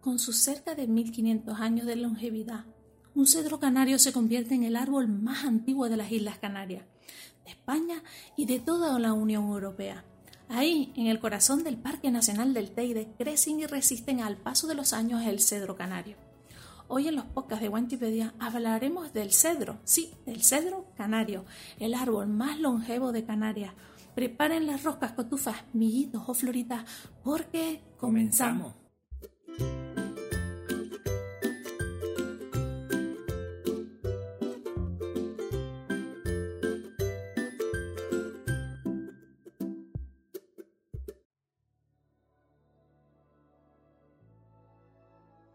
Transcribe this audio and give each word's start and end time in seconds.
Con 0.00 0.18
sus 0.18 0.36
cerca 0.36 0.74
de 0.74 0.86
1500 0.86 1.60
años 1.60 1.84
de 1.84 1.94
longevidad, 1.94 2.64
un 3.14 3.26
cedro 3.26 3.60
canario 3.60 3.98
se 3.98 4.14
convierte 4.14 4.54
en 4.54 4.62
el 4.62 4.76
árbol 4.76 5.08
más 5.08 5.44
antiguo 5.44 5.90
de 5.90 5.98
las 5.98 6.10
Islas 6.10 6.38
Canarias, 6.38 6.86
de 7.44 7.50
España 7.50 8.02
y 8.34 8.46
de 8.46 8.60
toda 8.60 8.98
la 8.98 9.12
Unión 9.12 9.44
Europea. 9.44 10.06
Ahí, 10.48 10.94
en 10.96 11.08
el 11.08 11.20
corazón 11.20 11.64
del 11.64 11.76
Parque 11.76 12.10
Nacional 12.10 12.54
del 12.54 12.70
Teide, 12.70 13.12
crecen 13.18 13.60
y 13.60 13.66
resisten 13.66 14.20
al 14.20 14.38
paso 14.38 14.66
de 14.66 14.74
los 14.74 14.94
años 14.94 15.22
el 15.26 15.38
cedro 15.38 15.76
canario. 15.76 16.16
Hoy 16.88 17.08
en 17.08 17.16
los 17.16 17.26
podcasts 17.26 17.62
de 17.62 17.68
Wikipedia 17.68 18.32
hablaremos 18.38 19.12
del 19.12 19.32
cedro, 19.34 19.80
sí, 19.84 20.14
del 20.24 20.42
cedro 20.42 20.86
canario, 20.96 21.44
el 21.78 21.92
árbol 21.92 22.26
más 22.26 22.58
longevo 22.58 23.12
de 23.12 23.26
Canarias. 23.26 23.74
Preparen 24.14 24.66
las 24.66 24.82
roscas, 24.82 25.12
cotufas, 25.12 25.56
millitos 25.74 26.22
o 26.26 26.32
floritas, 26.32 26.86
porque 27.22 27.82
comenzamos. 27.98 28.79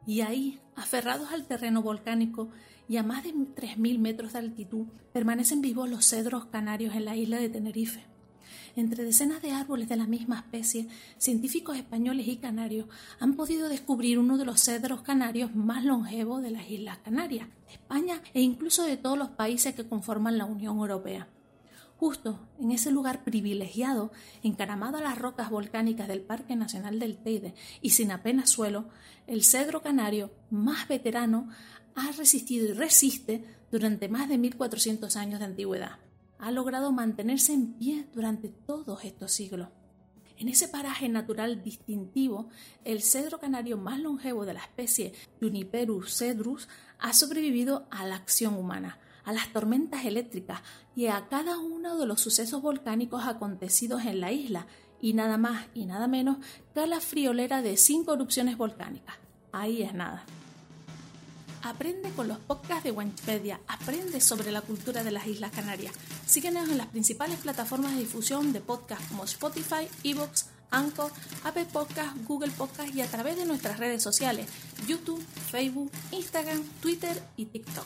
Y 0.05 0.21
ahí, 0.21 0.59
aferrados 0.75 1.31
al 1.31 1.45
terreno 1.45 1.81
volcánico 1.81 2.49
y 2.87 2.97
a 2.97 3.03
más 3.03 3.23
de 3.23 3.33
3.000 3.33 3.99
metros 3.99 4.33
de 4.33 4.39
altitud, 4.39 4.87
permanecen 5.13 5.61
vivos 5.61 5.89
los 5.89 6.05
cedros 6.05 6.45
canarios 6.45 6.95
en 6.95 7.05
la 7.05 7.15
isla 7.15 7.37
de 7.37 7.49
Tenerife. 7.49 8.05
Entre 8.75 9.05
decenas 9.05 9.41
de 9.41 9.51
árboles 9.51 9.87
de 9.87 9.95
la 9.95 10.05
misma 10.05 10.39
especie, 10.39 10.87
científicos 11.17 11.77
españoles 11.77 12.27
y 12.27 12.37
canarios 12.37 12.87
han 13.19 13.35
podido 13.35 13.69
descubrir 13.69 14.19
uno 14.19 14.37
de 14.37 14.45
los 14.45 14.61
cedros 14.61 15.01
canarios 15.01 15.55
más 15.55 15.85
longevos 15.85 16.43
de 16.43 16.51
las 16.51 16.69
Islas 16.69 16.97
Canarias, 16.97 17.47
de 17.67 17.73
España 17.73 18.21
e 18.33 18.41
incluso 18.41 18.83
de 18.83 18.97
todos 18.97 19.17
los 19.17 19.29
países 19.29 19.75
que 19.75 19.87
conforman 19.87 20.37
la 20.37 20.45
Unión 20.45 20.77
Europea. 20.77 21.27
Justo 21.97 22.39
en 22.59 22.71
ese 22.71 22.91
lugar 22.91 23.23
privilegiado, 23.23 24.11
encaramado 24.43 24.97
a 24.97 25.01
las 25.01 25.17
rocas 25.17 25.49
volcánicas 25.49 26.07
del 26.07 26.21
Parque 26.21 26.55
Nacional 26.55 26.99
del 26.99 27.17
Teide 27.17 27.55
y 27.81 27.91
sin 27.91 28.11
apenas 28.11 28.49
suelo, 28.49 28.89
el 29.27 29.43
cedro 29.43 29.81
canario 29.81 30.31
más 30.49 30.87
veterano 30.87 31.49
ha 31.95 32.11
resistido 32.11 32.65
y 32.65 32.73
resiste 32.73 33.45
durante 33.71 34.09
más 34.09 34.27
de 34.27 34.37
1400 34.37 35.15
años 35.15 35.39
de 35.39 35.45
antigüedad. 35.45 35.99
Ha 36.37 36.51
logrado 36.51 36.91
mantenerse 36.91 37.53
en 37.53 37.73
pie 37.73 38.07
durante 38.13 38.49
todos 38.49 39.05
estos 39.05 39.31
siglos. 39.31 39.69
En 40.37 40.49
ese 40.49 40.67
paraje 40.67 41.07
natural 41.07 41.63
distintivo, 41.63 42.49
el 42.83 43.01
cedro 43.01 43.39
canario 43.39 43.77
más 43.77 43.99
longevo 43.99 44.45
de 44.45 44.53
la 44.53 44.59
especie 44.59 45.13
Juniperus 45.39 46.17
cedrus 46.17 46.67
ha 46.99 47.13
sobrevivido 47.13 47.87
a 47.89 48.05
la 48.05 48.15
acción 48.15 48.55
humana, 48.55 48.99
a 49.25 49.33
las 49.33 49.51
tormentas 49.51 50.05
eléctricas 50.05 50.61
y 50.95 51.07
a 51.07 51.27
cada 51.27 51.57
uno 51.57 51.97
de 51.97 52.05
los 52.05 52.21
sucesos 52.21 52.61
volcánicos 52.61 53.25
acontecidos 53.25 54.05
en 54.05 54.21
la 54.21 54.31
isla, 54.31 54.67
y 55.01 55.13
nada 55.13 55.37
más 55.37 55.65
y 55.73 55.85
nada 55.85 56.07
menos 56.07 56.37
que 56.73 56.79
a 56.79 56.87
la 56.87 56.99
friolera 56.99 57.61
de 57.61 57.77
cinco 57.77 58.13
erupciones 58.13 58.57
volcánicas. 58.57 59.15
Ahí 59.51 59.81
es 59.81 59.93
nada. 59.93 60.23
Aprende 61.63 62.11
con 62.11 62.27
los 62.27 62.37
podcasts 62.37 62.83
de 62.83 62.91
Wikipedia, 62.91 63.59
aprende 63.67 64.21
sobre 64.21 64.51
la 64.51 64.61
cultura 64.61 65.03
de 65.03 65.11
las 65.11 65.25
Islas 65.25 65.51
Canarias. 65.51 65.95
Síguenos 66.25 66.69
en 66.69 66.77
las 66.77 66.87
principales 66.87 67.39
plataformas 67.39 67.93
de 67.93 68.01
difusión 68.01 68.53
de 68.53 68.61
podcasts 68.61 69.07
como 69.07 69.23
Spotify, 69.23 69.87
Evox, 70.03 70.47
Anchor, 70.69 71.11
Apple 71.43 71.65
Podcasts, 71.65 72.19
Google 72.27 72.51
Podcasts 72.51 72.95
y 72.95 73.01
a 73.01 73.07
través 73.07 73.37
de 73.37 73.45
nuestras 73.45 73.79
redes 73.79 74.03
sociales, 74.03 74.47
YouTube, 74.87 75.23
Facebook, 75.49 75.91
Instagram, 76.11 76.61
Twitter 76.81 77.21
y 77.35 77.45
TikTok. 77.45 77.85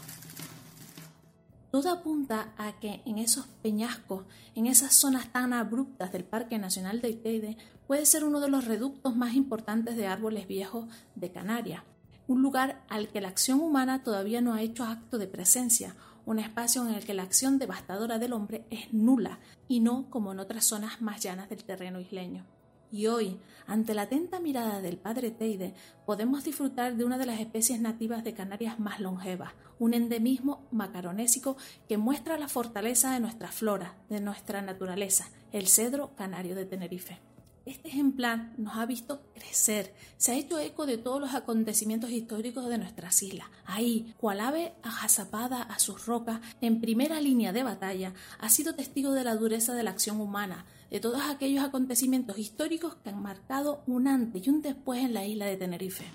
Todo 1.71 1.91
apunta 1.91 2.53
a 2.57 2.79
que 2.79 3.01
en 3.05 3.19
esos 3.19 3.45
peñascos, 3.61 4.25
en 4.55 4.65
esas 4.65 4.93
zonas 4.93 5.31
tan 5.31 5.53
abruptas 5.53 6.11
del 6.11 6.23
Parque 6.23 6.57
Nacional 6.57 6.99
de 7.01 7.13
Teide, 7.13 7.57
puede 7.85 8.05
ser 8.05 8.23
uno 8.23 8.39
de 8.39 8.49
los 8.49 8.65
reductos 8.65 9.15
más 9.15 9.35
importantes 9.35 9.95
de 9.95 10.07
árboles 10.07 10.47
viejos 10.47 10.85
de 11.15 11.31
Canarias, 11.31 11.83
un 12.27 12.41
lugar 12.41 12.83
al 12.89 13.09
que 13.09 13.21
la 13.21 13.27
acción 13.27 13.59
humana 13.59 14.03
todavía 14.03 14.41
no 14.41 14.53
ha 14.53 14.61
hecho 14.61 14.83
acto 14.83 15.17
de 15.17 15.27
presencia, 15.27 15.95
un 16.25 16.39
espacio 16.39 16.87
en 16.87 16.93
el 16.93 17.05
que 17.05 17.15
la 17.15 17.23
acción 17.23 17.57
devastadora 17.57 18.19
del 18.19 18.33
hombre 18.33 18.65
es 18.69 18.93
nula 18.93 19.39
y 19.67 19.79
no 19.79 20.09
como 20.09 20.31
en 20.31 20.39
otras 20.39 20.65
zonas 20.65 21.01
más 21.01 21.21
llanas 21.21 21.49
del 21.49 21.63
terreno 21.63 21.99
isleño. 21.99 22.45
Y 22.91 23.07
hoy, 23.07 23.39
ante 23.67 23.93
la 23.93 24.03
atenta 24.03 24.39
mirada 24.39 24.81
del 24.81 24.97
padre 24.97 25.29
Teide, 25.29 25.75
podemos 26.05 26.43
disfrutar 26.43 26.95
de 26.95 27.05
una 27.05 27.19
de 27.19 27.27
las 27.27 27.39
especies 27.39 27.79
nativas 27.79 28.23
de 28.23 28.33
Canarias 28.33 28.79
más 28.79 28.99
longevas, 28.99 29.53
un 29.77 29.93
endemismo 29.93 30.67
macaronésico 30.71 31.55
que 31.87 31.97
muestra 31.97 32.39
la 32.39 32.47
fortaleza 32.47 33.13
de 33.13 33.19
nuestra 33.19 33.49
flora, 33.49 33.95
de 34.09 34.21
nuestra 34.21 34.61
naturaleza, 34.61 35.29
el 35.51 35.67
cedro 35.67 36.15
canario 36.15 36.55
de 36.55 36.65
Tenerife. 36.65 37.19
Este 37.69 37.89
ejemplar 37.89 38.51
nos 38.57 38.77
ha 38.77 38.87
visto 38.87 39.21
crecer, 39.35 39.93
se 40.17 40.31
ha 40.31 40.35
hecho 40.35 40.57
eco 40.57 40.87
de 40.87 40.97
todos 40.97 41.21
los 41.21 41.35
acontecimientos 41.35 42.09
históricos 42.09 42.67
de 42.67 42.79
nuestras 42.79 43.21
islas. 43.21 43.47
Ahí, 43.63 44.15
cual 44.17 44.39
ave 44.39 44.73
ajazapada 44.81 45.61
a 45.61 45.77
sus 45.77 46.07
rocas, 46.07 46.41
en 46.61 46.81
primera 46.81 47.21
línea 47.21 47.53
de 47.53 47.61
batalla, 47.61 48.15
ha 48.39 48.49
sido 48.49 48.73
testigo 48.73 49.11
de 49.11 49.23
la 49.23 49.35
dureza 49.35 49.75
de 49.75 49.83
la 49.83 49.91
acción 49.91 50.19
humana, 50.19 50.65
de 50.89 50.99
todos 50.99 51.21
aquellos 51.21 51.63
acontecimientos 51.63 52.39
históricos 52.39 52.95
que 52.95 53.11
han 53.11 53.21
marcado 53.21 53.83
un 53.85 54.07
antes 54.07 54.47
y 54.47 54.49
un 54.49 54.63
después 54.63 55.03
en 55.03 55.13
la 55.13 55.27
isla 55.27 55.45
de 55.45 55.57
Tenerife. 55.57 56.05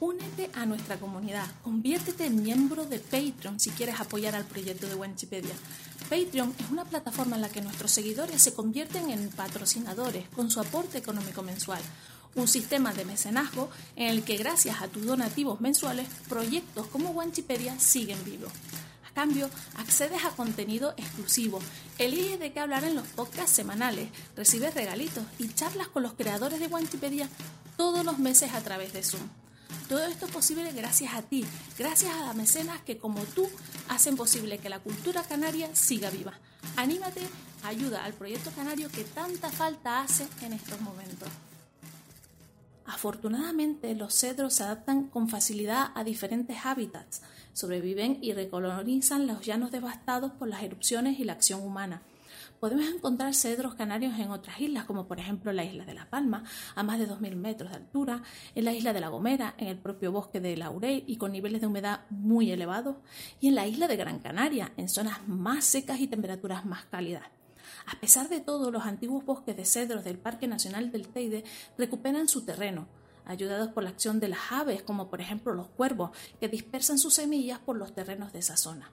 Únete 0.00 0.50
a 0.54 0.66
nuestra 0.66 0.98
comunidad, 0.98 1.46
conviértete 1.62 2.26
en 2.26 2.42
miembro 2.42 2.84
de 2.84 2.98
Patreon 2.98 3.60
si 3.60 3.70
quieres 3.70 4.00
apoyar 4.00 4.34
al 4.34 4.44
proyecto 4.44 4.86
de 4.86 4.94
Wikipedia. 4.96 5.54
Patreon 6.10 6.54
es 6.58 6.70
una 6.70 6.84
plataforma 6.84 7.36
en 7.36 7.42
la 7.42 7.48
que 7.48 7.62
nuestros 7.62 7.90
seguidores 7.90 8.42
se 8.42 8.52
convierten 8.54 9.10
en 9.10 9.28
patrocinadores 9.30 10.28
con 10.30 10.50
su 10.50 10.60
aporte 10.60 10.98
económico 10.98 11.42
mensual. 11.42 11.80
Un 12.34 12.48
sistema 12.48 12.92
de 12.92 13.04
mecenazgo 13.04 13.70
en 13.94 14.08
el 14.08 14.24
que 14.24 14.36
gracias 14.36 14.82
a 14.82 14.88
tus 14.88 15.06
donativos 15.06 15.60
mensuales, 15.60 16.08
proyectos 16.28 16.88
como 16.88 17.10
Wikipedia 17.10 17.78
siguen 17.78 18.22
vivos 18.24 18.52
cambio, 19.14 19.48
accedes 19.76 20.24
a 20.24 20.30
contenido 20.30 20.92
exclusivo, 20.96 21.60
eliges 21.98 22.38
de 22.38 22.52
qué 22.52 22.60
hablar 22.60 22.84
en 22.84 22.96
los 22.96 23.06
podcasts 23.06 23.52
semanales, 23.52 24.08
recibes 24.36 24.74
regalitos 24.74 25.24
y 25.38 25.48
charlas 25.48 25.88
con 25.88 26.02
los 26.02 26.14
creadores 26.14 26.60
de 26.60 26.66
Wikipedia 26.66 27.28
todos 27.76 28.04
los 28.04 28.18
meses 28.18 28.52
a 28.52 28.60
través 28.60 28.92
de 28.92 29.02
Zoom. 29.02 29.43
Todo 29.88 30.04
esto 30.06 30.26
es 30.26 30.32
posible 30.32 30.72
gracias 30.72 31.14
a 31.14 31.22
ti, 31.22 31.44
gracias 31.78 32.12
a 32.14 32.26
las 32.26 32.36
mecenas 32.36 32.80
que 32.82 32.98
como 32.98 33.22
tú 33.22 33.48
hacen 33.88 34.16
posible 34.16 34.58
que 34.58 34.68
la 34.68 34.78
cultura 34.78 35.22
canaria 35.22 35.74
siga 35.74 36.10
viva. 36.10 36.32
Anímate, 36.76 37.20
ayuda 37.62 38.04
al 38.04 38.14
proyecto 38.14 38.50
canario 38.52 38.90
que 38.90 39.04
tanta 39.04 39.50
falta 39.50 40.00
hace 40.00 40.26
en 40.42 40.54
estos 40.54 40.80
momentos. 40.80 41.28
Afortunadamente, 42.86 43.94
los 43.94 44.14
cedros 44.14 44.54
se 44.54 44.64
adaptan 44.64 45.04
con 45.04 45.28
facilidad 45.28 45.90
a 45.94 46.04
diferentes 46.04 46.56
hábitats, 46.64 47.22
sobreviven 47.52 48.18
y 48.20 48.32
recolonizan 48.32 49.26
los 49.26 49.44
llanos 49.44 49.70
devastados 49.70 50.32
por 50.32 50.48
las 50.48 50.62
erupciones 50.62 51.18
y 51.18 51.24
la 51.24 51.32
acción 51.32 51.62
humana. 51.62 52.02
Podemos 52.64 52.86
encontrar 52.86 53.34
cedros 53.34 53.74
canarios 53.74 54.18
en 54.18 54.30
otras 54.30 54.58
islas, 54.58 54.86
como 54.86 55.06
por 55.06 55.20
ejemplo 55.20 55.52
la 55.52 55.66
isla 55.66 55.84
de 55.84 55.92
La 55.92 56.08
Palma, 56.08 56.44
a 56.74 56.82
más 56.82 56.98
de 56.98 57.06
2.000 57.06 57.36
metros 57.36 57.68
de 57.68 57.76
altura, 57.76 58.22
en 58.54 58.64
la 58.64 58.72
isla 58.72 58.94
de 58.94 59.02
La 59.02 59.08
Gomera, 59.08 59.54
en 59.58 59.68
el 59.68 59.76
propio 59.76 60.12
bosque 60.12 60.40
de 60.40 60.56
Laurel 60.56 61.04
y 61.06 61.18
con 61.18 61.32
niveles 61.32 61.60
de 61.60 61.66
humedad 61.66 62.06
muy 62.08 62.50
elevados, 62.50 62.96
y 63.38 63.48
en 63.48 63.54
la 63.54 63.66
isla 63.66 63.86
de 63.86 63.98
Gran 63.98 64.18
Canaria, 64.18 64.72
en 64.78 64.88
zonas 64.88 65.28
más 65.28 65.66
secas 65.66 66.00
y 66.00 66.06
temperaturas 66.06 66.64
más 66.64 66.86
cálidas. 66.86 67.24
A 67.86 68.00
pesar 68.00 68.30
de 68.30 68.40
todo, 68.40 68.70
los 68.70 68.86
antiguos 68.86 69.26
bosques 69.26 69.58
de 69.58 69.66
cedros 69.66 70.02
del 70.02 70.16
Parque 70.16 70.48
Nacional 70.48 70.90
del 70.90 71.08
Teide 71.08 71.44
recuperan 71.76 72.28
su 72.28 72.46
terreno, 72.46 72.88
ayudados 73.26 73.74
por 73.74 73.82
la 73.82 73.90
acción 73.90 74.20
de 74.20 74.28
las 74.28 74.52
aves, 74.52 74.82
como 74.82 75.10
por 75.10 75.20
ejemplo 75.20 75.52
los 75.52 75.68
cuervos, 75.68 76.12
que 76.40 76.48
dispersan 76.48 76.98
sus 76.98 77.12
semillas 77.12 77.58
por 77.58 77.76
los 77.76 77.94
terrenos 77.94 78.32
de 78.32 78.38
esa 78.38 78.56
zona. 78.56 78.90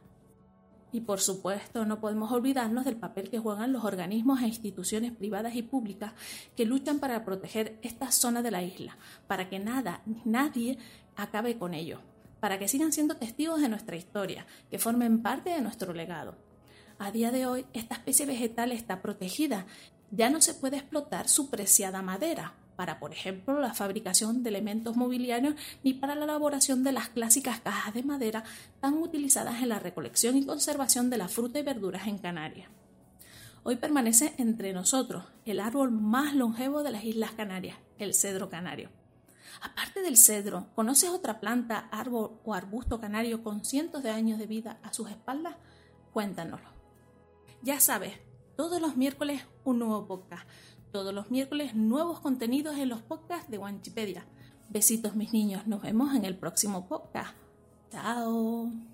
Y 0.93 1.01
por 1.01 1.21
supuesto, 1.21 1.85
no 1.85 1.99
podemos 2.01 2.31
olvidarnos 2.31 2.85
del 2.85 2.97
papel 2.97 3.29
que 3.29 3.39
juegan 3.39 3.71
los 3.71 3.85
organismos 3.85 4.41
e 4.41 4.47
instituciones 4.47 5.13
privadas 5.13 5.55
y 5.55 5.63
públicas 5.63 6.13
que 6.55 6.65
luchan 6.65 6.99
para 6.99 7.23
proteger 7.23 7.79
esta 7.81 8.11
zona 8.11 8.41
de 8.41 8.51
la 8.51 8.61
isla, 8.61 8.97
para 9.27 9.49
que 9.49 9.59
nada 9.59 10.01
nadie 10.25 10.77
acabe 11.15 11.57
con 11.57 11.73
ello, 11.73 12.01
para 12.39 12.59
que 12.59 12.67
sigan 12.67 12.91
siendo 12.91 13.15
testigos 13.15 13.61
de 13.61 13.69
nuestra 13.69 13.95
historia, 13.95 14.45
que 14.69 14.79
formen 14.79 15.21
parte 15.21 15.51
de 15.51 15.61
nuestro 15.61 15.93
legado. 15.93 16.35
A 16.99 17.11
día 17.11 17.31
de 17.31 17.45
hoy, 17.45 17.65
esta 17.73 17.95
especie 17.95 18.25
vegetal 18.25 18.71
está 18.71 19.01
protegida. 19.01 19.65
Ya 20.11 20.29
no 20.29 20.41
se 20.41 20.53
puede 20.53 20.77
explotar 20.77 21.29
su 21.29 21.49
preciada 21.49 22.01
madera, 22.01 22.53
para, 22.75 22.99
por 22.99 23.11
ejemplo, 23.13 23.59
la 23.59 23.73
fabricación 23.73 24.43
de 24.43 24.49
elementos 24.49 24.95
mobiliarios 24.95 25.55
ni 25.83 25.93
para 25.93 26.15
la 26.15 26.25
elaboración 26.25 26.83
de 26.83 26.91
las 26.91 27.09
clásicas 27.09 27.59
cajas 27.59 27.93
de 27.93 28.03
madera 28.03 28.43
tan 28.79 28.95
utilizadas 28.95 29.61
en 29.61 29.69
la 29.69 29.79
recolección 29.79 30.37
y 30.37 30.45
conservación 30.45 31.09
de 31.09 31.17
la 31.17 31.27
fruta 31.27 31.59
y 31.59 31.63
verduras 31.63 32.07
en 32.07 32.17
Canarias. 32.17 32.69
Hoy 33.63 33.75
permanece 33.75 34.33
entre 34.37 34.73
nosotros 34.73 35.25
el 35.45 35.59
árbol 35.59 35.91
más 35.91 36.33
longevo 36.33 36.81
de 36.81 36.91
las 36.91 37.03
Islas 37.03 37.31
Canarias, 37.31 37.77
el 37.99 38.15
cedro 38.15 38.49
canario. 38.49 38.89
Aparte 39.61 40.01
del 40.01 40.17
cedro, 40.17 40.67
¿conoces 40.73 41.09
otra 41.09 41.39
planta, 41.39 41.87
árbol 41.91 42.39
o 42.43 42.55
arbusto 42.55 42.99
canario 42.99 43.43
con 43.43 43.63
cientos 43.63 44.01
de 44.01 44.09
años 44.09 44.39
de 44.39 44.47
vida 44.47 44.79
a 44.81 44.93
sus 44.93 45.09
espaldas? 45.11 45.55
Cuéntanoslo. 46.11 46.69
Ya 47.61 47.79
sabes, 47.79 48.13
todos 48.55 48.81
los 48.81 48.97
miércoles 48.97 49.43
un 49.63 49.79
nuevo 49.79 50.07
podcast. 50.07 50.47
Todos 50.91 51.13
los 51.13 51.31
miércoles 51.31 51.73
nuevos 51.73 52.19
contenidos 52.19 52.77
en 52.77 52.89
los 52.89 53.01
podcasts 53.01 53.49
de 53.49 53.57
Wanchipedia. 53.57 54.25
Besitos 54.69 55.15
mis 55.15 55.31
niños, 55.31 55.65
nos 55.67 55.81
vemos 55.81 56.13
en 56.15 56.25
el 56.25 56.37
próximo 56.37 56.87
podcast. 56.87 57.33
Chao. 57.91 58.90